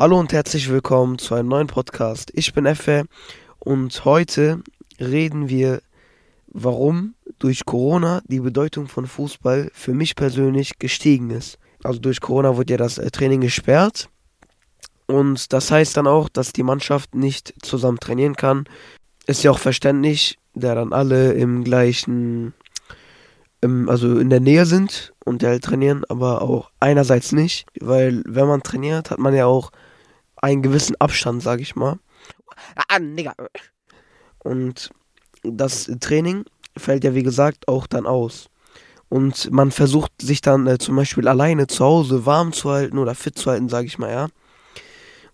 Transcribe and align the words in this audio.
Hallo 0.00 0.18
und 0.18 0.32
herzlich 0.32 0.70
willkommen 0.70 1.18
zu 1.18 1.34
einem 1.34 1.50
neuen 1.50 1.66
Podcast. 1.66 2.30
Ich 2.32 2.54
bin 2.54 2.64
Effe 2.64 3.04
und 3.58 4.06
heute 4.06 4.62
reden 4.98 5.50
wir, 5.50 5.82
warum 6.46 7.12
durch 7.38 7.66
Corona 7.66 8.22
die 8.24 8.40
Bedeutung 8.40 8.88
von 8.88 9.06
Fußball 9.06 9.70
für 9.74 9.92
mich 9.92 10.16
persönlich 10.16 10.78
gestiegen 10.78 11.28
ist. 11.28 11.58
Also 11.84 12.00
durch 12.00 12.22
Corona 12.22 12.56
wurde 12.56 12.72
ja 12.72 12.76
das 12.78 12.96
äh, 12.96 13.10
Training 13.10 13.42
gesperrt 13.42 14.08
und 15.06 15.52
das 15.52 15.70
heißt 15.70 15.98
dann 15.98 16.06
auch, 16.06 16.30
dass 16.30 16.54
die 16.54 16.62
Mannschaft 16.62 17.14
nicht 17.14 17.52
zusammen 17.60 18.00
trainieren 18.00 18.36
kann. 18.36 18.64
Ist 19.26 19.42
ja 19.42 19.50
auch 19.50 19.58
verständlich, 19.58 20.38
da 20.54 20.74
dann 20.74 20.94
alle 20.94 21.34
im 21.34 21.62
gleichen, 21.62 22.54
im, 23.60 23.86
also 23.90 24.18
in 24.18 24.30
der 24.30 24.40
Nähe 24.40 24.64
sind 24.64 25.12
und 25.26 25.42
halt 25.42 25.62
trainieren, 25.62 26.06
aber 26.08 26.40
auch 26.40 26.70
einerseits 26.80 27.32
nicht, 27.32 27.66
weil 27.78 28.22
wenn 28.26 28.48
man 28.48 28.62
trainiert, 28.62 29.10
hat 29.10 29.18
man 29.18 29.34
ja 29.34 29.44
auch 29.44 29.70
einen 30.40 30.62
gewissen 30.62 30.96
Abstand, 30.98 31.42
sag 31.42 31.60
ich 31.60 31.76
mal. 31.76 31.98
Ah, 32.88 32.98
Digga. 32.98 33.34
Und 34.38 34.90
das 35.42 35.90
Training 36.00 36.44
fällt 36.76 37.04
ja 37.04 37.14
wie 37.14 37.22
gesagt 37.22 37.68
auch 37.68 37.86
dann 37.86 38.06
aus. 38.06 38.48
Und 39.08 39.50
man 39.50 39.72
versucht 39.72 40.12
sich 40.22 40.40
dann 40.40 40.66
äh, 40.66 40.78
zum 40.78 40.96
Beispiel 40.96 41.26
alleine 41.26 41.66
zu 41.66 41.84
Hause 41.84 42.26
warm 42.26 42.52
zu 42.52 42.70
halten 42.70 42.96
oder 42.96 43.14
fit 43.14 43.36
zu 43.36 43.50
halten, 43.50 43.68
sag 43.68 43.84
ich 43.84 43.98
mal, 43.98 44.10
ja. 44.10 44.28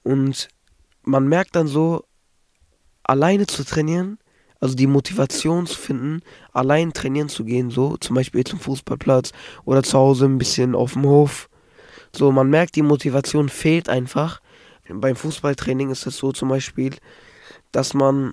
Und 0.02 0.48
man 1.02 1.28
merkt 1.28 1.56
dann 1.56 1.66
so, 1.66 2.04
alleine 3.04 3.46
zu 3.46 3.64
trainieren, 3.64 4.18
also 4.60 4.74
die 4.74 4.86
Motivation 4.86 5.66
zu 5.66 5.78
finden, 5.78 6.22
allein 6.52 6.92
trainieren 6.92 7.28
zu 7.28 7.44
gehen, 7.44 7.70
so 7.70 7.96
zum 7.98 8.16
Beispiel 8.16 8.44
zum 8.44 8.58
Fußballplatz 8.58 9.32
oder 9.64 9.82
zu 9.82 9.98
Hause 9.98 10.24
ein 10.24 10.38
bisschen 10.38 10.74
auf 10.74 10.94
dem 10.94 11.04
Hof. 11.04 11.50
So, 12.14 12.32
man 12.32 12.48
merkt, 12.48 12.76
die 12.76 12.82
Motivation 12.82 13.50
fehlt 13.50 13.90
einfach. 13.90 14.40
Beim 14.88 15.16
Fußballtraining 15.16 15.90
ist 15.90 16.06
es 16.06 16.16
so 16.16 16.32
zum 16.32 16.48
Beispiel, 16.48 16.94
dass 17.72 17.94
man 17.94 18.32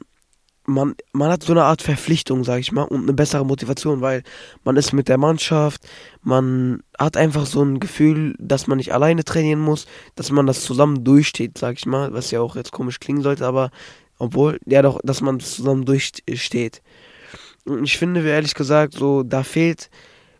man, 0.66 0.96
man 1.12 1.30
hat 1.30 1.44
so 1.44 1.52
eine 1.52 1.64
Art 1.64 1.82
Verpflichtung, 1.82 2.44
sag 2.44 2.60
ich 2.60 2.72
mal, 2.72 2.84
und 2.84 3.04
eine 3.04 3.14
bessere 3.14 3.46
Motivation, 3.46 4.02
weil 4.02 4.24
man 4.64 4.78
ist 4.78 4.94
mit 4.94 5.10
der 5.10 5.18
Mannschaft, 5.18 5.86
man 6.22 6.84
hat 6.98 7.18
einfach 7.18 7.46
so 7.46 7.62
ein 7.62 7.80
Gefühl, 7.80 8.36
dass 8.40 8.68
man 8.68 8.78
nicht 8.78 8.94
alleine 8.94 9.24
trainieren 9.24 9.60
muss, 9.60 9.86
dass 10.16 10.32
man 10.32 10.48
das 10.48 10.62
zusammen 10.62 11.04
durchsteht, 11.04 11.58
sag 11.58 11.78
ich 11.78 11.86
mal, 11.86 12.14
was 12.14 12.32
ja 12.32 12.40
auch 12.40 12.56
jetzt 12.56 12.72
komisch 12.72 13.00
klingen 13.00 13.22
sollte, 13.22 13.46
aber 13.46 13.72
obwohl, 14.20 14.60
ja 14.66 14.82
doch, 14.82 15.00
dass 15.04 15.22
man 15.22 15.40
zusammen 15.40 15.86
durchsteht. 15.86 16.82
Und 17.66 17.84
ich 17.84 17.98
finde, 17.98 18.26
ehrlich 18.28 18.54
gesagt, 18.54 18.94
so, 18.94 19.24
da 19.24 19.44
fehlt 19.44 19.90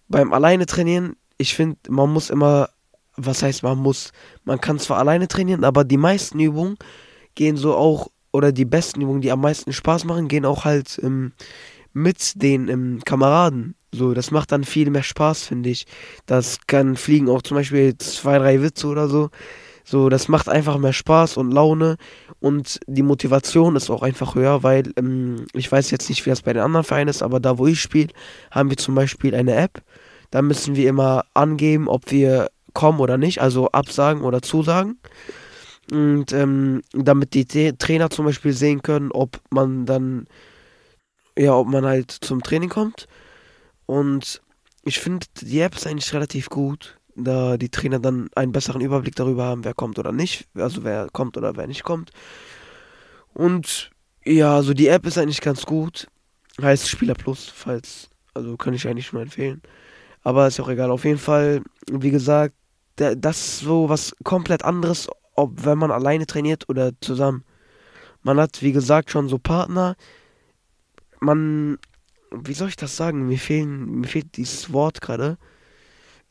beim 0.08 0.32
alleine 0.34 0.66
trainieren, 0.66 1.16
ich 1.38 1.56
finde, 1.56 1.78
man 1.90 2.12
muss 2.12 2.30
immer, 2.30 2.70
was 3.16 3.44
heißt 3.44 3.64
man 3.64 3.78
muss, 3.78 4.12
man 4.44 4.60
kann 4.60 4.80
zwar 4.80 4.98
alleine 4.98 5.28
trainieren, 5.28 5.64
aber 5.64 5.84
die 5.84 5.98
meisten 5.98 6.40
Übungen 6.40 6.78
gehen 7.36 7.58
so 7.58 7.76
auch, 7.76 8.10
oder 8.32 8.52
die 8.52 8.66
besten 8.66 9.02
Übungen, 9.02 9.22
die 9.22 9.32
am 9.32 9.42
meisten 9.42 9.74
Spaß 9.74 10.06
machen, 10.06 10.28
gehen 10.28 10.46
auch 10.46 10.66
halt 10.66 11.00
ähm, 11.04 11.34
mit 11.94 12.42
den 12.42 12.68
ähm, 12.68 13.02
Kameraden. 13.06 13.76
So, 13.92 14.16
das 14.16 14.32
macht 14.32 14.52
dann 14.52 14.64
viel 14.64 14.90
mehr 14.90 15.04
Spaß, 15.04 15.44
finde 15.44 15.70
ich. 15.70 15.86
Das 16.26 16.66
kann 16.66 16.96
fliegen 16.96 17.30
auch 17.30 17.44
zum 17.44 17.58
Beispiel 17.58 17.96
zwei, 18.00 18.40
drei 18.40 18.62
Witze 18.62 18.88
oder 18.88 19.08
so. 19.08 19.30
So, 19.86 20.10
das 20.10 20.28
macht 20.30 20.48
einfach 20.48 20.78
mehr 20.78 20.94
Spaß 20.94 21.38
und 21.38 21.52
Laune 21.52 21.98
und 22.40 22.80
die 22.88 23.04
Motivation 23.04 23.76
ist 23.76 23.90
auch 23.90 24.02
einfach 24.02 24.34
höher, 24.34 24.64
weil 24.64 24.94
ähm, 24.96 25.46
ich 25.54 25.70
weiß 25.70 25.92
jetzt 25.92 26.10
nicht, 26.10 26.26
wie 26.26 26.30
das 26.30 26.42
bei 26.42 26.54
den 26.54 26.64
anderen 26.64 26.86
Vereinen 26.86 27.10
ist, 27.10 27.22
aber 27.22 27.40
da, 27.40 27.58
wo 27.58 27.68
ich 27.68 27.82
spiele, 27.82 28.10
haben 28.50 28.70
wir 28.70 28.78
zum 28.78 28.96
Beispiel 28.96 29.36
eine 29.36 29.56
App. 29.56 29.84
Da 30.32 30.42
müssen 30.42 30.76
wir 30.76 30.90
immer 30.90 31.26
angeben, 31.34 31.88
ob 31.90 32.10
wir 32.12 32.50
kommen 32.74 33.00
oder 33.00 33.18
nicht, 33.18 33.42
also 33.42 33.70
absagen 33.72 34.24
oder 34.24 34.42
zusagen. 34.42 35.00
Und 35.92 36.32
ähm, 36.32 36.82
damit 36.94 37.34
die 37.34 37.46
Trainer 37.46 38.10
zum 38.10 38.26
Beispiel 38.26 38.54
sehen 38.54 38.82
können, 38.82 39.12
ob 39.12 39.42
man 39.50 39.86
dann, 39.86 40.28
ja, 41.38 41.54
ob 41.54 41.68
man 41.68 41.86
halt 41.86 42.12
zum 42.12 42.42
Training 42.42 42.70
kommt. 42.70 43.08
Und 43.86 44.42
ich 44.84 45.00
finde, 45.00 45.28
die 45.42 45.60
App 45.60 45.76
ist 45.76 45.86
eigentlich 45.88 46.14
relativ 46.14 46.50
gut 46.50 46.98
da 47.16 47.58
die 47.58 47.70
Trainer 47.70 48.00
dann 48.00 48.30
einen 48.36 48.52
besseren 48.52 48.82
Überblick 48.82 49.16
darüber 49.16 49.46
haben, 49.46 49.64
wer 49.64 49.74
kommt 49.74 50.00
oder 50.00 50.12
nicht, 50.12 50.48
also 50.56 50.84
wer 50.84 51.08
kommt 51.12 51.38
oder 51.38 51.56
wer 51.56 51.68
nicht 51.68 51.84
kommt. 51.84 52.12
Und 53.34 53.92
ja, 54.26 54.56
also 54.56 54.74
die 54.74 54.88
App 54.88 55.06
ist 55.06 55.18
eigentlich 55.18 55.42
ganz 55.42 55.66
gut. 55.66 56.08
Heißt 56.62 56.88
Spieler 56.88 57.16
Plus, 57.16 57.52
falls, 57.54 58.10
also 58.34 58.58
kann 58.58 58.74
ich 58.74 58.88
eigentlich 58.88 59.12
nur 59.12 59.22
empfehlen. 59.22 59.62
Aber 60.24 60.48
ist 60.48 60.60
auch 60.60 60.70
egal. 60.70 60.92
Auf 60.92 61.04
jeden 61.04 61.20
Fall, 61.20 61.62
wie 61.92 62.12
gesagt, 62.12 62.56
das 62.96 63.40
ist 63.40 63.60
so 63.60 63.90
was 63.90 64.16
komplett 64.24 64.64
anderes, 64.64 65.10
ob 65.36 65.66
wenn 65.66 65.78
man 65.78 65.92
alleine 65.92 66.26
trainiert 66.26 66.70
oder 66.70 66.92
zusammen. 67.02 67.44
Man 68.22 68.40
hat, 68.40 68.62
wie 68.62 68.72
gesagt, 68.72 69.12
schon 69.12 69.28
so 69.28 69.38
Partner. 69.38 69.96
Man, 71.20 71.78
wie 72.32 72.54
soll 72.54 72.70
ich 72.70 72.76
das 72.76 72.96
sagen? 72.96 73.28
Mir 73.28 73.40
fehlen, 73.40 74.02
mir 74.02 74.08
fehlt 74.08 74.38
dieses 74.38 74.72
Wort 74.72 75.02
gerade 75.02 75.38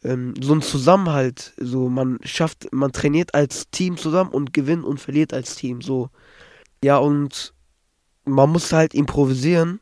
ähm, 0.04 0.34
so 0.40 0.54
ein 0.54 0.62
Zusammenhalt. 0.62 1.52
So, 1.58 1.88
man 1.88 2.18
schafft, 2.24 2.72
man 2.72 2.92
trainiert 2.92 3.34
als 3.34 3.70
Team 3.70 3.96
zusammen 3.96 4.30
und 4.30 4.52
gewinnt 4.52 4.84
und 4.84 5.00
verliert 5.00 5.32
als 5.32 5.56
Team. 5.56 5.82
So. 5.82 6.10
Ja, 6.82 6.98
und 6.98 7.54
man 8.24 8.50
muss 8.50 8.72
halt 8.72 8.94
improvisieren. 8.94 9.80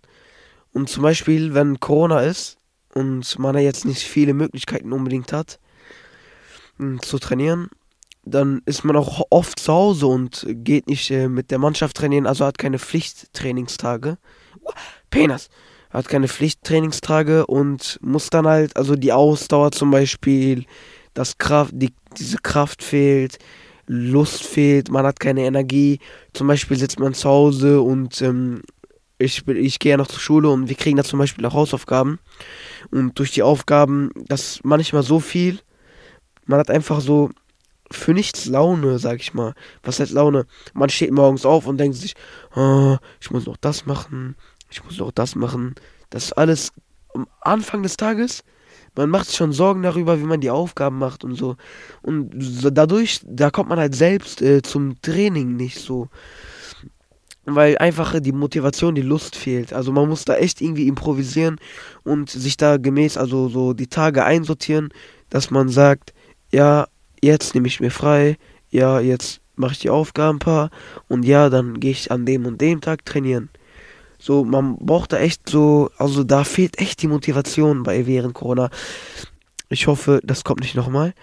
Und 0.72 0.88
zum 0.88 1.02
Beispiel, 1.02 1.54
wenn 1.54 1.80
Corona 1.80 2.20
ist 2.20 2.58
und 2.94 3.38
man 3.38 3.54
ja 3.56 3.60
jetzt 3.60 3.84
nicht 3.84 4.02
viele 4.02 4.34
Möglichkeiten 4.34 4.92
unbedingt 4.92 5.32
hat, 5.32 5.58
zu 7.02 7.18
trainieren, 7.18 7.68
dann 8.24 8.62
ist 8.66 8.84
man 8.84 8.96
auch 8.96 9.22
oft 9.30 9.58
zu 9.58 9.72
Hause 9.72 10.06
und 10.06 10.46
geht 10.48 10.88
nicht 10.88 11.10
äh, 11.10 11.28
mit 11.28 11.50
der 11.50 11.58
Mannschaft 11.58 11.96
trainieren, 11.96 12.26
also 12.26 12.44
hat 12.44 12.58
keine 12.58 12.78
Pflichttrainingstage. 12.78 14.18
Penis 15.10 15.48
hat 15.90 16.08
keine 16.08 16.28
Pflichttrainingstage 16.28 17.46
und 17.46 17.98
muss 18.02 18.30
dann 18.30 18.46
halt, 18.46 18.76
also 18.76 18.94
die 18.94 19.12
Ausdauer 19.12 19.72
zum 19.72 19.90
Beispiel, 19.90 20.64
das 21.14 21.38
Kraft, 21.38 21.72
die, 21.74 21.92
diese 22.16 22.38
Kraft 22.38 22.82
fehlt, 22.82 23.38
Lust 23.86 24.44
fehlt, 24.44 24.88
man 24.88 25.04
hat 25.04 25.18
keine 25.18 25.44
Energie. 25.44 25.98
Zum 26.32 26.46
Beispiel 26.46 26.76
sitzt 26.76 27.00
man 27.00 27.12
zu 27.12 27.28
Hause 27.28 27.80
und 27.80 28.22
ähm, 28.22 28.62
ich, 29.18 29.46
ich 29.48 29.80
gehe 29.80 29.90
ja 29.90 29.96
noch 29.96 30.06
zur 30.06 30.20
Schule 30.20 30.48
und 30.48 30.68
wir 30.68 30.76
kriegen 30.76 30.96
da 30.96 31.02
zum 31.02 31.18
Beispiel 31.18 31.44
auch 31.44 31.54
Hausaufgaben. 31.54 32.20
Und 32.92 33.18
durch 33.18 33.32
die 33.32 33.42
Aufgaben, 33.42 34.10
das 34.14 34.42
ist 34.42 34.64
manchmal 34.64 35.02
so 35.02 35.18
viel, 35.18 35.58
man 36.50 36.58
hat 36.58 36.70
einfach 36.70 37.00
so 37.00 37.30
für 37.90 38.12
nichts 38.12 38.46
Laune, 38.46 38.98
sag 38.98 39.20
ich 39.20 39.34
mal. 39.34 39.54
Was 39.82 40.00
heißt 40.00 40.12
Laune? 40.12 40.46
Man 40.74 40.90
steht 40.90 41.12
morgens 41.12 41.44
auf 41.44 41.66
und 41.66 41.78
denkt 41.78 41.96
sich, 41.96 42.14
oh, 42.54 42.96
ich 43.20 43.30
muss 43.30 43.46
noch 43.46 43.56
das 43.56 43.86
machen, 43.86 44.36
ich 44.70 44.84
muss 44.84 44.98
noch 44.98 45.10
das 45.10 45.34
machen. 45.34 45.74
Das 46.10 46.24
ist 46.24 46.32
alles 46.32 46.72
am 47.14 47.26
Anfang 47.40 47.82
des 47.82 47.96
Tages. 47.96 48.44
Man 48.96 49.10
macht 49.10 49.26
sich 49.26 49.36
schon 49.36 49.52
Sorgen 49.52 49.82
darüber, 49.82 50.18
wie 50.20 50.24
man 50.24 50.40
die 50.40 50.50
Aufgaben 50.50 50.98
macht 50.98 51.24
und 51.24 51.34
so. 51.34 51.56
Und 52.02 52.30
dadurch, 52.72 53.20
da 53.24 53.50
kommt 53.50 53.68
man 53.68 53.78
halt 53.78 53.94
selbst 53.94 54.42
äh, 54.42 54.62
zum 54.62 55.00
Training 55.00 55.56
nicht 55.56 55.78
so. 55.78 56.08
Weil 57.44 57.78
einfach 57.78 58.20
die 58.20 58.32
Motivation, 58.32 58.94
die 58.94 59.02
Lust 59.02 59.34
fehlt. 59.34 59.72
Also 59.72 59.92
man 59.92 60.08
muss 60.08 60.24
da 60.24 60.36
echt 60.36 60.60
irgendwie 60.60 60.88
improvisieren 60.88 61.58
und 62.04 62.30
sich 62.30 62.56
da 62.56 62.76
gemäß, 62.76 63.16
also 63.16 63.48
so 63.48 63.72
die 63.72 63.86
Tage 63.86 64.24
einsortieren, 64.24 64.90
dass 65.30 65.50
man 65.50 65.68
sagt, 65.68 66.12
ja, 66.52 66.88
jetzt 67.22 67.54
nehme 67.54 67.68
ich 67.68 67.80
mir 67.80 67.90
frei, 67.90 68.36
ja, 68.70 69.00
jetzt 69.00 69.40
mache 69.56 69.72
ich 69.72 69.78
die 69.80 69.90
Aufgaben 69.90 70.36
ein 70.36 70.40
paar 70.40 70.70
und 71.08 71.24
ja, 71.24 71.50
dann 71.50 71.80
gehe 71.80 71.90
ich 71.90 72.10
an 72.10 72.26
dem 72.26 72.46
und 72.46 72.60
dem 72.60 72.80
Tag 72.80 73.04
trainieren. 73.04 73.50
So, 74.18 74.44
man 74.44 74.76
braucht 74.76 75.12
da 75.12 75.18
echt 75.18 75.48
so, 75.48 75.90
also 75.96 76.24
da 76.24 76.44
fehlt 76.44 76.78
echt 76.78 77.02
die 77.02 77.08
Motivation 77.08 77.82
bei 77.82 78.06
während 78.06 78.34
Corona. 78.34 78.70
Ich 79.70 79.86
hoffe, 79.86 80.20
das 80.22 80.44
kommt 80.44 80.60
nicht 80.60 80.74
nochmal. 80.74 81.14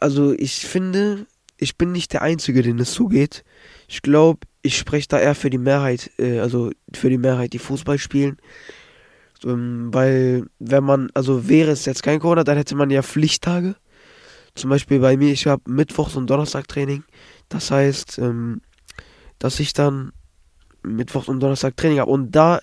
Also 0.00 0.32
ich 0.32 0.66
finde, 0.66 1.26
ich 1.56 1.78
bin 1.78 1.92
nicht 1.92 2.12
der 2.12 2.22
Einzige, 2.22 2.62
den 2.62 2.78
es 2.78 2.92
so 2.92 3.06
geht. 3.06 3.44
Ich 3.88 4.02
glaube, 4.02 4.40
ich 4.60 4.76
spreche 4.76 5.08
da 5.08 5.18
eher 5.18 5.34
für 5.34 5.50
die 5.50 5.58
Mehrheit, 5.58 6.10
äh, 6.18 6.40
also 6.40 6.72
für 6.92 7.08
die 7.08 7.18
Mehrheit, 7.18 7.52
die 7.52 7.58
Fußball 7.58 7.98
spielen. 7.98 8.38
Ähm, 9.44 9.88
weil, 9.92 10.46
wenn 10.58 10.84
man, 10.84 11.10
also 11.14 11.48
wäre 11.48 11.70
es 11.70 11.84
jetzt 11.84 12.02
kein 12.02 12.20
Corona, 12.20 12.44
dann 12.44 12.56
hätte 12.56 12.74
man 12.74 12.90
ja 12.90 13.02
Pflichttage. 13.02 13.76
Zum 14.54 14.70
Beispiel 14.70 15.00
bei 15.00 15.16
mir, 15.16 15.32
ich 15.32 15.46
habe 15.46 15.62
Mittwochs 15.70 16.14
und 16.14 16.28
Donnerstag 16.28 16.68
Training. 16.68 17.04
Das 17.48 17.70
heißt, 17.70 18.18
ähm, 18.18 18.60
dass 19.38 19.58
ich 19.60 19.72
dann 19.72 20.12
Mittwoch 20.82 21.28
und 21.28 21.40
Donnerstag 21.40 21.76
Training 21.76 21.98
habe. 21.98 22.10
Und 22.10 22.30
da, 22.32 22.60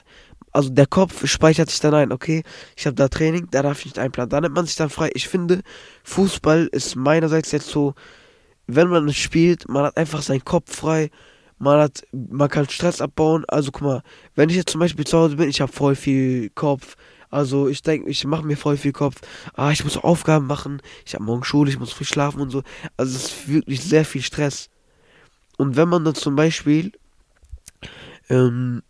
also 0.52 0.70
der 0.70 0.86
Kopf 0.86 1.28
speichert 1.28 1.70
sich 1.70 1.80
dann 1.80 1.94
ein, 1.94 2.12
okay, 2.12 2.44
ich 2.78 2.86
habe 2.86 2.96
da 2.96 3.08
Training, 3.08 3.48
da 3.52 3.62
darf 3.62 3.80
ich 3.80 3.86
nicht 3.86 4.00
einplanen. 4.00 4.30
Da 4.30 4.40
nimmt 4.40 4.56
man 4.56 4.66
sich 4.66 4.76
dann 4.76 4.90
frei. 4.90 5.10
Ich 5.14 5.28
finde, 5.28 5.62
Fußball 6.04 6.70
ist 6.72 6.96
meinerseits 6.96 7.52
jetzt 7.52 7.68
so, 7.68 7.94
wenn 8.68 8.88
man 8.88 9.12
spielt, 9.14 9.68
man 9.68 9.84
hat 9.84 9.98
einfach 9.98 10.22
seinen 10.22 10.46
Kopf 10.46 10.74
frei. 10.74 11.10
Man 11.58 11.80
hat, 11.80 12.04
man 12.12 12.50
kann 12.50 12.70
Stress 12.70 13.02
abbauen. 13.02 13.46
Also 13.48 13.72
guck 13.72 13.82
mal, 13.82 14.04
wenn 14.36 14.50
ich 14.50 14.56
jetzt 14.56 14.72
zum 14.72 14.80
Beispiel 14.80 15.06
zu 15.06 15.18
Hause 15.18 15.36
bin, 15.36 15.50
ich 15.50 15.62
habe 15.62 15.72
voll 15.72 15.96
viel 15.96 16.50
Kopf. 16.52 16.96
Also 17.32 17.70
ich 17.70 17.82
denke, 17.82 18.10
ich 18.10 18.26
mache 18.26 18.46
mir 18.46 18.58
voll 18.58 18.78
viel 18.78 18.92
Kopf. 18.92 19.22
Ah, 19.54 19.72
ich 19.72 19.84
muss 19.84 19.98
Aufgaben 19.98 20.48
machen. 20.48 20.82
Ich 21.06 21.16
habe 21.16 21.24
morgen 21.24 21.46
Schule, 21.46 21.72
ich 21.72 21.80
muss 21.80 21.94
früh 21.94 22.04
schlafen 22.04 22.42
und 22.42 22.50
so. 22.50 22.62
Also 22.98 23.16
es 23.16 23.26
ist 23.26 23.48
wirklich 23.48 23.82
sehr 23.82 24.06
viel 24.06 24.22
Stress. 24.22 24.70
Und 25.58 25.78
wenn 25.78 25.88
man 25.88 26.04
dann 26.04 26.16
zum 26.16 26.36
Beispiel, 26.36 26.92
ähm, 28.30 28.84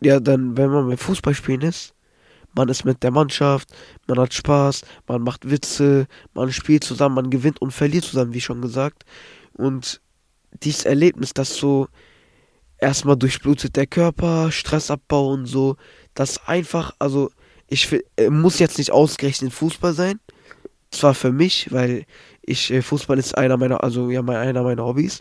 ja, 0.00 0.20
dann, 0.20 0.56
wenn 0.56 0.70
man 0.70 0.88
beim 0.88 0.98
Fußballspielen 0.98 1.62
ist, 1.62 1.94
man 2.54 2.68
ist 2.68 2.84
mit 2.84 3.02
der 3.02 3.10
Mannschaft, 3.10 3.68
man 4.06 4.18
hat 4.18 4.32
Spaß, 4.32 4.82
man 5.06 5.22
macht 5.22 5.50
Witze, 5.50 6.06
man 6.34 6.52
spielt 6.52 6.84
zusammen, 6.84 7.14
man 7.16 7.30
gewinnt 7.30 7.60
und 7.60 7.72
verliert 7.72 8.04
zusammen, 8.04 8.34
wie 8.34 8.40
schon 8.40 8.62
gesagt. 8.62 9.04
Und 9.52 10.00
dieses 10.62 10.84
Erlebnis, 10.84 11.32
das 11.34 11.54
so 11.54 11.88
erstmal 12.78 13.16
durchblutet 13.16 13.76
der 13.76 13.86
Körper, 13.86 14.50
Stressabbau 14.50 15.32
und 15.32 15.46
so, 15.46 15.76
das 16.14 16.46
einfach, 16.46 16.92
also 16.98 17.30
ich 17.70 17.88
äh, 18.16 18.28
muss 18.28 18.58
jetzt 18.58 18.78
nicht 18.78 18.90
ausgerechnet 18.90 19.52
Fußball 19.52 19.94
sein. 19.94 20.20
Zwar 20.90 21.14
für 21.14 21.32
mich, 21.32 21.72
weil 21.72 22.04
ich 22.42 22.70
äh, 22.70 22.82
Fußball 22.82 23.18
ist 23.18 23.38
einer 23.38 23.56
meiner, 23.56 23.82
also 23.82 24.10
ja, 24.10 24.20
einer 24.22 24.62
meiner 24.62 24.84
Hobbys. 24.84 25.20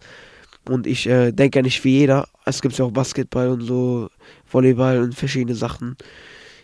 Und 0.68 0.88
ich 0.88 1.07
äh, 1.07 1.31
denke 1.31 1.60
ja 1.60 1.63
nicht 1.63 1.84
wie 1.84 2.00
jeder. 2.00 2.28
Es 2.46 2.62
gibt 2.62 2.78
ja 2.78 2.86
auch 2.86 2.92
Basketball 2.92 3.50
und 3.50 3.62
so, 3.62 4.10
Volleyball 4.51 5.01
und 5.01 5.16
verschiedene 5.16 5.56
Sachen. 5.56 5.96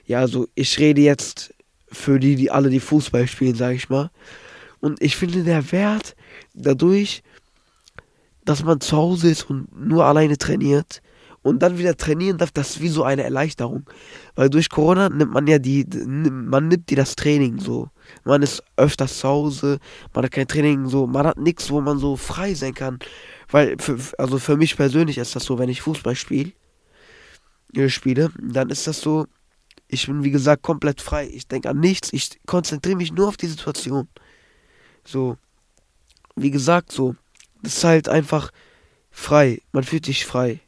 Ja, 0.07 0.19
also 0.19 0.47
ich 0.55 0.77
rede 0.79 1.01
jetzt 1.01 1.53
für 1.91 2.19
die, 2.19 2.35
die 2.35 2.51
alle 2.51 2.69
die 2.69 2.79
Fußball 2.79 3.27
spielen, 3.27 3.55
sage 3.55 3.75
ich 3.75 3.89
mal. 3.89 4.09
Und 4.79 5.01
ich 5.01 5.15
finde 5.15 5.43
der 5.43 5.71
Wert 5.71 6.15
dadurch, 6.53 7.23
dass 8.43 8.63
man 8.63 8.81
zu 8.81 8.97
Hause 8.97 9.29
ist 9.29 9.49
und 9.49 9.67
nur 9.87 10.05
alleine 10.05 10.37
trainiert 10.37 11.01
und 11.45 11.59
dann 11.59 11.77
wieder 11.77 11.95
trainieren 11.95 12.39
darf, 12.39 12.49
das 12.49 12.71
ist 12.71 12.81
wie 12.81 12.87
so 12.87 13.03
eine 13.03 13.21
Erleichterung. 13.21 13.87
Weil 14.33 14.49
durch 14.49 14.67
Corona 14.67 15.09
nimmt 15.09 15.31
man 15.31 15.45
ja 15.45 15.59
die, 15.59 15.85
man 15.85 16.69
nimmt 16.69 16.89
dir 16.89 16.97
das 16.97 17.15
Training 17.15 17.59
so. 17.59 17.91
Man 18.23 18.41
ist 18.41 18.63
öfters 18.77 19.19
zu 19.19 19.27
Hause, 19.27 19.77
man 20.15 20.25
hat 20.25 20.31
kein 20.31 20.47
Training 20.47 20.87
so, 20.87 21.05
man 21.05 21.27
hat 21.27 21.37
nichts, 21.37 21.69
wo 21.69 21.81
man 21.81 21.99
so 21.99 22.15
frei 22.15 22.55
sein 22.55 22.73
kann. 22.73 22.97
Weil, 23.51 23.75
für, 23.77 23.99
also 24.17 24.39
für 24.39 24.57
mich 24.57 24.75
persönlich 24.75 25.19
ist 25.19 25.35
das 25.35 25.43
so, 25.43 25.59
wenn 25.59 25.69
ich 25.69 25.83
Fußball 25.83 26.15
spiele, 26.15 26.51
äh, 27.75 27.89
spiele, 27.89 28.31
dann 28.41 28.71
ist 28.71 28.87
das 28.87 28.99
so, 28.99 29.27
ich 29.87 30.07
bin 30.07 30.23
wie 30.23 30.31
gesagt 30.31 30.63
komplett 30.63 30.99
frei. 30.99 31.29
Ich 31.31 31.47
denke 31.47 31.69
an 31.69 31.79
nichts, 31.79 32.11
ich 32.11 32.39
konzentriere 32.47 32.97
mich 32.97 33.11
nur 33.11 33.27
auf 33.27 33.37
die 33.37 33.45
Situation. 33.45 34.07
So, 35.03 35.37
wie 36.35 36.49
gesagt, 36.49 36.91
so, 36.91 37.15
das 37.61 37.77
ist 37.77 37.83
halt 37.83 38.09
einfach 38.09 38.49
frei. 39.11 39.61
Man 39.73 39.83
fühlt 39.83 40.07
sich 40.07 40.25
frei. 40.25 40.61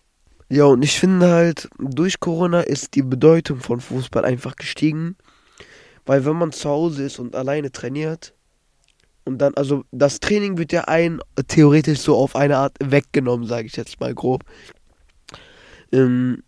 Ja, 0.50 0.66
und 0.66 0.82
ich 0.82 0.98
finde 1.00 1.30
halt, 1.30 1.68
durch 1.78 2.20
Corona 2.20 2.62
ist 2.62 2.96
die 2.96 3.02
Bedeutung 3.02 3.60
von 3.60 3.82
Fußball 3.82 4.24
einfach 4.24 4.56
gestiegen. 4.56 5.18
Weil 6.06 6.26
wenn 6.26 6.38
man 6.38 6.54
zu 6.54 6.70
Hause 6.70 7.04
ist 7.04 7.20
und 7.20 7.36
alleine 7.36 7.72
trainiert, 7.72 8.34
und 9.26 9.40
dann, 9.40 9.54
also 9.56 9.84
das 9.92 10.22
Training 10.22 10.58
wird 10.58 10.72
ja 10.72 10.86
ein 10.86 11.20
theoretisch 11.50 12.00
so 12.00 12.16
auf 12.16 12.38
eine 12.38 12.56
Art 12.58 12.78
weggenommen, 12.82 13.46
sage 13.46 13.68
ich 13.68 13.76
jetzt 13.76 14.00
mal 14.00 14.16
grob. 14.16 14.46
Ähm, 15.92 16.44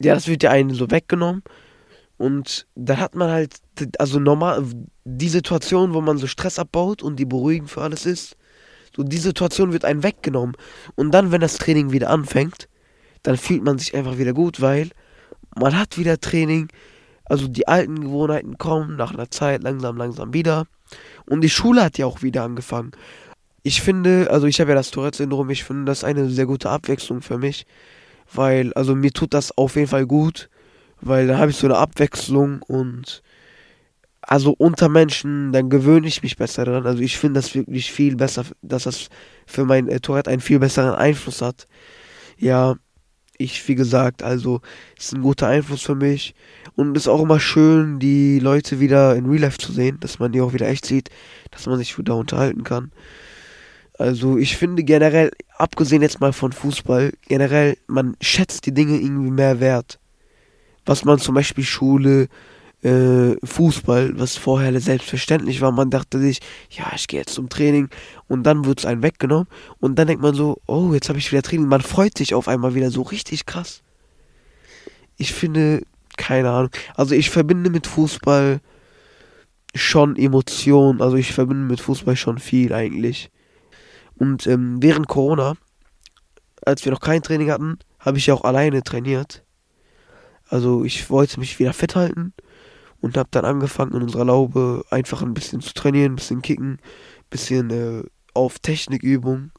ja, 0.00 0.14
das 0.14 0.28
wird 0.28 0.42
ja 0.42 0.50
einen 0.50 0.72
so 0.72 0.90
weggenommen. 0.90 1.42
Und 2.16 2.66
dann 2.74 3.00
hat 3.00 3.14
man 3.14 3.30
halt, 3.30 3.56
also 3.98 4.18
normal, 4.18 4.64
die 5.04 5.28
Situation, 5.28 5.92
wo 5.92 6.00
man 6.00 6.16
so 6.16 6.26
Stress 6.26 6.58
abbaut 6.58 7.02
und 7.02 7.16
die 7.16 7.26
beruhigend 7.26 7.70
für 7.70 7.82
alles 7.82 8.06
ist, 8.06 8.36
so 8.96 9.02
die 9.02 9.18
Situation 9.18 9.74
wird 9.74 9.84
einem 9.84 10.02
weggenommen. 10.02 10.56
Und 10.94 11.10
dann, 11.12 11.32
wenn 11.32 11.42
das 11.42 11.58
Training 11.58 11.92
wieder 11.92 12.08
anfängt, 12.08 12.66
dann 13.22 13.36
fühlt 13.36 13.62
man 13.62 13.78
sich 13.78 13.94
einfach 13.94 14.18
wieder 14.18 14.32
gut, 14.32 14.60
weil 14.60 14.90
man 15.56 15.78
hat 15.78 15.98
wieder 15.98 16.20
Training. 16.20 16.68
Also 17.24 17.48
die 17.48 17.68
alten 17.68 18.00
Gewohnheiten 18.00 18.58
kommen 18.58 18.96
nach 18.96 19.12
einer 19.12 19.30
Zeit 19.30 19.62
langsam, 19.62 19.96
langsam 19.96 20.34
wieder. 20.34 20.66
Und 21.26 21.40
die 21.42 21.50
Schule 21.50 21.84
hat 21.84 21.98
ja 21.98 22.06
auch 22.06 22.22
wieder 22.22 22.42
angefangen. 22.42 22.92
Ich 23.62 23.80
finde, 23.80 24.28
also 24.30 24.46
ich 24.46 24.60
habe 24.60 24.70
ja 24.70 24.74
das 24.74 24.90
Tourette-Syndrom, 24.90 25.48
ich 25.50 25.64
finde 25.64 25.84
das 25.84 26.04
eine 26.04 26.28
sehr 26.28 26.46
gute 26.46 26.68
Abwechslung 26.68 27.22
für 27.22 27.38
mich. 27.38 27.64
Weil, 28.32 28.72
also 28.74 28.94
mir 28.94 29.12
tut 29.12 29.34
das 29.34 29.56
auf 29.56 29.76
jeden 29.76 29.88
Fall 29.88 30.06
gut, 30.06 30.48
weil 31.00 31.26
da 31.26 31.38
habe 31.38 31.50
ich 31.50 31.56
so 31.56 31.66
eine 31.66 31.76
Abwechslung 31.76 32.62
und 32.62 33.22
also 34.22 34.54
unter 34.56 34.88
Menschen, 34.88 35.52
dann 35.52 35.68
gewöhne 35.68 36.06
ich 36.06 36.22
mich 36.22 36.36
besser 36.36 36.64
daran. 36.64 36.86
Also 36.86 37.02
ich 37.02 37.18
finde 37.18 37.40
das 37.40 37.54
wirklich 37.54 37.90
viel 37.90 38.16
besser, 38.16 38.44
dass 38.62 38.84
das 38.84 39.08
für 39.46 39.64
mein 39.64 39.88
äh, 39.88 40.00
Tourette 40.00 40.30
einen 40.30 40.40
viel 40.40 40.60
besseren 40.60 40.94
Einfluss 40.94 41.42
hat. 41.42 41.66
Ja, 42.38 42.76
ich, 43.42 43.66
wie 43.68 43.74
gesagt, 43.74 44.22
also 44.22 44.60
ist 44.98 45.12
ein 45.12 45.22
guter 45.22 45.48
Einfluss 45.48 45.82
für 45.82 45.94
mich. 45.94 46.34
Und 46.74 46.96
es 46.96 47.04
ist 47.04 47.08
auch 47.08 47.22
immer 47.22 47.40
schön, 47.40 47.98
die 47.98 48.38
Leute 48.38 48.80
wieder 48.80 49.16
in 49.16 49.26
Real 49.26 49.42
Life 49.42 49.58
zu 49.58 49.72
sehen, 49.72 49.98
dass 50.00 50.18
man 50.18 50.32
die 50.32 50.40
auch 50.40 50.52
wieder 50.52 50.68
echt 50.68 50.86
sieht, 50.86 51.10
dass 51.50 51.66
man 51.66 51.78
sich 51.78 51.96
wieder 51.98 52.16
unterhalten 52.16 52.64
kann. 52.64 52.92
Also 53.98 54.38
ich 54.38 54.56
finde 54.56 54.84
generell, 54.84 55.30
abgesehen 55.56 56.02
jetzt 56.02 56.20
mal 56.20 56.32
von 56.32 56.52
Fußball, 56.52 57.12
generell, 57.28 57.76
man 57.86 58.16
schätzt 58.20 58.66
die 58.66 58.74
Dinge 58.74 58.98
irgendwie 58.98 59.30
mehr 59.30 59.60
wert. 59.60 59.98
Was 60.86 61.04
man 61.04 61.18
zum 61.18 61.34
Beispiel 61.34 61.64
Schule, 61.64 62.28
äh, 62.82 63.36
Fußball, 63.44 64.18
was 64.18 64.36
vorher 64.36 64.78
selbstverständlich 64.80 65.60
war. 65.60 65.72
Man 65.72 65.90
dachte 65.90 66.18
sich, 66.18 66.40
ja, 66.70 66.90
ich 66.94 67.06
gehe 67.06 67.20
jetzt 67.20 67.34
zum 67.34 67.48
Training 67.48 67.88
und 68.28 68.42
dann 68.42 68.64
wird 68.64 68.80
es 68.80 68.86
einem 68.86 69.02
weggenommen 69.02 69.46
und 69.78 69.98
dann 69.98 70.08
denkt 70.08 70.22
man 70.22 70.34
so, 70.34 70.58
oh, 70.66 70.92
jetzt 70.92 71.08
habe 71.08 71.18
ich 71.18 71.30
wieder 71.30 71.42
Training. 71.42 71.68
Man 71.68 71.80
freut 71.80 72.18
sich 72.18 72.34
auf 72.34 72.48
einmal 72.48 72.74
wieder 72.74 72.90
so 72.90 73.02
richtig 73.02 73.46
krass. 73.46 73.82
Ich 75.16 75.32
finde, 75.32 75.82
keine 76.16 76.50
Ahnung. 76.50 76.70
Also 76.96 77.14
ich 77.14 77.30
verbinde 77.30 77.70
mit 77.70 77.86
Fußball 77.86 78.60
schon 79.74 80.16
Emotionen. 80.16 81.00
Also 81.00 81.16
ich 81.16 81.32
verbinde 81.32 81.64
mit 81.64 81.80
Fußball 81.80 82.16
schon 82.16 82.38
viel 82.38 82.72
eigentlich. 82.72 83.30
Und 84.16 84.46
ähm, 84.46 84.82
während 84.82 85.08
Corona, 85.08 85.54
als 86.64 86.84
wir 86.84 86.92
noch 86.92 87.00
kein 87.00 87.22
Training 87.22 87.50
hatten, 87.50 87.78
habe 88.00 88.18
ich 88.18 88.26
ja 88.26 88.34
auch 88.34 88.44
alleine 88.44 88.82
trainiert. 88.82 89.44
Also 90.48 90.84
ich 90.84 91.08
wollte 91.08 91.38
mich 91.40 91.58
wieder 91.58 91.72
fit 91.72 91.94
halten 91.94 92.34
und 93.02 93.16
habe 93.16 93.28
dann 93.32 93.44
angefangen 93.44 93.92
in 93.92 94.02
unserer 94.02 94.24
Laube 94.24 94.84
einfach 94.88 95.20
ein 95.20 95.34
bisschen 95.34 95.60
zu 95.60 95.74
trainieren, 95.74 96.12
ein 96.12 96.16
bisschen 96.16 96.40
kicken, 96.40 96.74
ein 96.74 97.28
bisschen 97.28 97.70
äh, 97.70 98.04
auf 98.32 98.60
Technikübung 98.60 99.50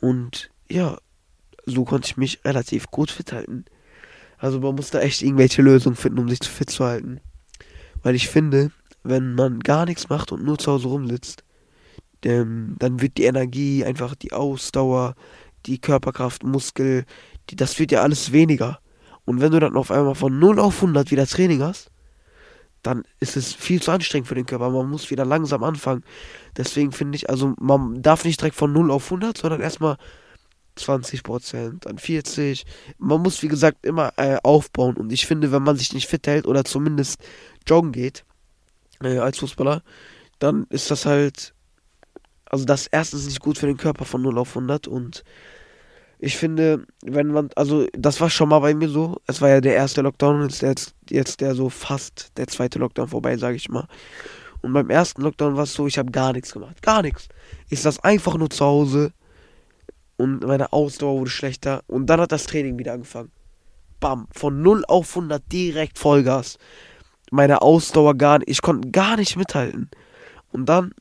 und 0.00 0.50
ja, 0.68 0.98
so 1.66 1.84
konnte 1.84 2.06
ich 2.06 2.16
mich 2.16 2.40
relativ 2.44 2.86
gut 2.86 3.10
fit 3.10 3.32
halten. 3.32 3.66
Also 4.38 4.60
man 4.60 4.74
muss 4.74 4.90
da 4.90 5.00
echt 5.00 5.22
irgendwelche 5.22 5.60
Lösungen 5.62 5.94
finden, 5.94 6.18
um 6.18 6.28
sich 6.28 6.40
zu 6.40 6.50
fit 6.50 6.70
zu 6.70 6.84
halten. 6.84 7.20
Weil 8.02 8.14
ich 8.14 8.28
finde, 8.28 8.72
wenn 9.02 9.34
man 9.34 9.60
gar 9.60 9.84
nichts 9.84 10.08
macht 10.08 10.32
und 10.32 10.42
nur 10.42 10.58
zu 10.58 10.72
Hause 10.72 10.88
rumsitzt, 10.88 11.44
dann, 12.22 12.76
dann 12.78 13.02
wird 13.02 13.18
die 13.18 13.24
Energie, 13.24 13.84
einfach 13.84 14.14
die 14.14 14.32
Ausdauer, 14.32 15.14
die 15.66 15.78
Körperkraft, 15.78 16.44
Muskel, 16.44 17.04
die, 17.50 17.56
das 17.56 17.78
wird 17.78 17.92
ja 17.92 18.02
alles 18.02 18.32
weniger. 18.32 18.80
Und 19.26 19.42
wenn 19.42 19.52
du 19.52 19.60
dann 19.60 19.76
auf 19.76 19.90
einmal 19.90 20.14
von 20.14 20.38
0 20.38 20.58
auf 20.58 20.76
100 20.76 21.10
wieder 21.10 21.26
Training 21.26 21.62
hast, 21.62 21.90
dann 22.82 23.04
ist 23.18 23.36
es 23.36 23.52
viel 23.52 23.82
zu 23.82 23.90
anstrengend 23.90 24.28
für 24.28 24.34
den 24.34 24.46
Körper. 24.46 24.70
Man 24.70 24.88
muss 24.88 25.10
wieder 25.10 25.24
langsam 25.24 25.62
anfangen. 25.62 26.04
Deswegen 26.56 26.92
finde 26.92 27.16
ich, 27.16 27.28
also 27.28 27.54
man 27.58 28.02
darf 28.02 28.24
nicht 28.24 28.40
direkt 28.40 28.56
von 28.56 28.72
0 28.72 28.90
auf 28.90 29.04
100, 29.04 29.36
sondern 29.36 29.60
erstmal 29.60 29.96
20 30.76 31.22
Prozent, 31.22 31.86
dann 31.86 31.98
40. 31.98 32.64
Man 32.98 33.22
muss, 33.22 33.42
wie 33.42 33.48
gesagt, 33.48 33.84
immer 33.84 34.12
äh, 34.16 34.38
aufbauen. 34.42 34.96
Und 34.96 35.12
ich 35.12 35.26
finde, 35.26 35.52
wenn 35.52 35.62
man 35.62 35.76
sich 35.76 35.92
nicht 35.92 36.06
fit 36.06 36.26
hält 36.26 36.46
oder 36.46 36.64
zumindest 36.64 37.20
joggen 37.66 37.92
geht, 37.92 38.24
äh, 39.02 39.18
als 39.18 39.38
Fußballer, 39.38 39.82
dann 40.38 40.66
ist 40.70 40.90
das 40.90 41.06
halt, 41.06 41.54
also 42.46 42.64
das 42.64 42.86
erstens 42.86 43.26
nicht 43.26 43.40
gut 43.40 43.58
für 43.58 43.66
den 43.66 43.76
Körper 43.76 44.04
von 44.04 44.22
0 44.22 44.38
auf 44.38 44.50
100 44.50 44.88
und 44.88 45.24
ich 46.22 46.36
finde, 46.36 46.84
wenn 47.02 47.28
man, 47.28 47.48
also 47.56 47.86
das 47.92 48.20
war 48.20 48.28
schon 48.28 48.50
mal 48.50 48.58
bei 48.58 48.74
mir 48.74 48.90
so, 48.90 49.16
es 49.26 49.40
war 49.40 49.48
ja 49.48 49.62
der 49.62 49.74
erste 49.74 50.02
Lockdown 50.02 50.42
und 50.42 50.60
jetzt, 50.60 50.94
jetzt 51.08 51.40
der 51.40 51.54
so 51.54 51.70
fast 51.70 52.36
der 52.36 52.46
zweite 52.46 52.78
Lockdown 52.78 53.08
vorbei, 53.08 53.38
sage 53.38 53.56
ich 53.56 53.70
mal. 53.70 53.88
Und 54.60 54.74
beim 54.74 54.90
ersten 54.90 55.22
Lockdown 55.22 55.56
war 55.56 55.62
es 55.62 55.72
so, 55.72 55.86
ich 55.86 55.96
habe 55.96 56.10
gar 56.10 56.34
nichts 56.34 56.52
gemacht, 56.52 56.82
gar 56.82 57.00
nichts. 57.00 57.28
Ich 57.70 57.80
saß 57.80 58.04
einfach 58.04 58.36
nur 58.36 58.50
zu 58.50 58.66
Hause 58.66 59.12
und 60.18 60.44
meine 60.44 60.74
Ausdauer 60.74 61.20
wurde 61.20 61.30
schlechter 61.30 61.82
und 61.86 62.04
dann 62.04 62.20
hat 62.20 62.32
das 62.32 62.44
Training 62.44 62.78
wieder 62.78 62.92
angefangen. 62.92 63.32
Bam, 63.98 64.28
von 64.30 64.60
0 64.60 64.84
auf 64.88 65.16
100 65.16 65.42
direkt 65.50 65.98
Vollgas. 65.98 66.58
Meine 67.30 67.62
Ausdauer 67.62 68.14
gar 68.14 68.40
nicht, 68.40 68.50
ich 68.50 68.60
konnte 68.60 68.90
gar 68.90 69.16
nicht 69.16 69.36
mithalten. 69.36 69.88
Und 70.52 70.66
dann 70.66 70.92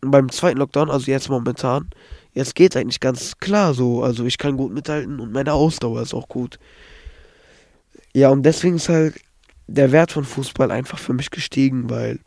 beim 0.00 0.30
zweiten 0.30 0.58
Lockdown, 0.58 0.90
also 0.90 1.10
jetzt 1.10 1.28
momentan, 1.28 1.90
jetzt 2.32 2.54
geht 2.54 2.76
eigentlich 2.76 3.00
ganz 3.00 3.38
klar 3.38 3.74
so. 3.74 4.02
Also 4.02 4.24
ich 4.24 4.38
kann 4.38 4.56
gut 4.56 4.72
mithalten 4.72 5.20
und 5.20 5.32
meine 5.32 5.52
Ausdauer 5.52 6.02
ist 6.02 6.14
auch 6.14 6.28
gut. 6.28 6.58
Ja, 8.14 8.30
und 8.30 8.42
deswegen 8.42 8.76
ist 8.76 8.88
halt 8.88 9.14
der 9.66 9.92
Wert 9.92 10.12
von 10.12 10.24
Fußball 10.24 10.70
einfach 10.70 10.98
für 10.98 11.14
mich 11.14 11.30
gestiegen, 11.30 11.88
weil 11.88 12.20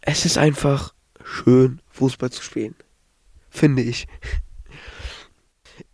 es 0.00 0.24
ist 0.24 0.38
einfach 0.38 0.94
schön, 1.24 1.80
Fußball 1.90 2.30
zu 2.30 2.42
spielen. 2.42 2.74
Finde 3.50 3.82
ich. 3.82 4.06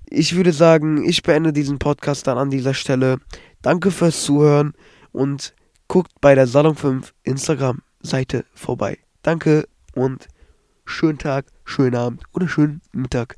Ich 0.09 0.37
würde 0.37 0.53
sagen, 0.53 1.05
ich 1.05 1.23
beende 1.23 1.53
diesen 1.53 1.79
Podcast 1.79 2.27
dann 2.27 2.39
an 2.39 2.51
dieser 2.51 2.75
Stelle. 2.75 3.19
Danke 3.63 3.91
fürs 3.91 4.23
Zuhören 4.23 4.75
und 5.13 5.55
guckt 5.89 6.13
bei 6.21 6.35
der 6.35 6.47
Salon 6.47 6.77
5 6.77 7.13
Instagram-Seite 7.25 8.45
vorbei. 8.55 8.99
Danke 9.23 9.67
und 9.95 10.29
schönen 10.87 11.19
Tag, 11.19 11.47
schönen 11.65 11.97
Abend 11.97 12.23
oder 12.33 12.49
schönen 12.49 12.81
Mittag. 12.93 13.37